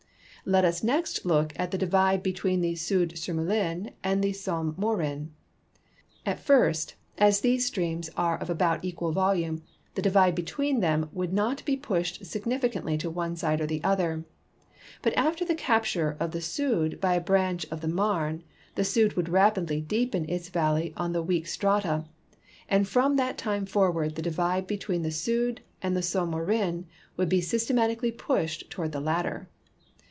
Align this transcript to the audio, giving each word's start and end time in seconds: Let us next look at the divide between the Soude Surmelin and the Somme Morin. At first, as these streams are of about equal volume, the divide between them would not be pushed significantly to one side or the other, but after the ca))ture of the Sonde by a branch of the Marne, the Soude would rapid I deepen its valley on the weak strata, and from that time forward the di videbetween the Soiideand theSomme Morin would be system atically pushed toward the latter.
Let 0.43 0.65
us 0.65 0.83
next 0.83 1.23
look 1.23 1.53
at 1.55 1.69
the 1.69 1.77
divide 1.77 2.23
between 2.23 2.61
the 2.61 2.73
Soude 2.73 3.13
Surmelin 3.15 3.91
and 4.03 4.23
the 4.23 4.33
Somme 4.33 4.73
Morin. 4.75 5.35
At 6.25 6.39
first, 6.39 6.95
as 7.19 7.41
these 7.41 7.67
streams 7.67 8.09
are 8.17 8.39
of 8.39 8.49
about 8.49 8.83
equal 8.83 9.11
volume, 9.11 9.61
the 9.93 10.01
divide 10.01 10.33
between 10.33 10.79
them 10.79 11.11
would 11.13 11.31
not 11.31 11.63
be 11.63 11.77
pushed 11.77 12.25
significantly 12.25 12.97
to 12.97 13.07
one 13.11 13.35
side 13.35 13.61
or 13.61 13.67
the 13.67 13.83
other, 13.83 14.25
but 15.03 15.13
after 15.15 15.45
the 15.45 15.53
ca))ture 15.53 16.17
of 16.19 16.31
the 16.31 16.41
Sonde 16.41 16.99
by 16.99 17.13
a 17.13 17.21
branch 17.21 17.67
of 17.69 17.81
the 17.81 17.87
Marne, 17.87 18.41
the 18.73 18.81
Soude 18.81 19.15
would 19.15 19.29
rapid 19.29 19.71
I 19.71 19.77
deepen 19.81 20.27
its 20.27 20.49
valley 20.49 20.91
on 20.97 21.13
the 21.13 21.21
weak 21.21 21.45
strata, 21.45 22.05
and 22.67 22.87
from 22.87 23.15
that 23.17 23.37
time 23.37 23.67
forward 23.67 24.15
the 24.15 24.23
di 24.23 24.31
videbetween 24.31 25.03
the 25.03 25.09
Soiideand 25.09 25.59
theSomme 25.83 26.29
Morin 26.29 26.87
would 27.15 27.29
be 27.29 27.41
system 27.41 27.77
atically 27.77 28.17
pushed 28.17 28.71
toward 28.71 28.91
the 28.91 28.99
latter. 28.99 29.47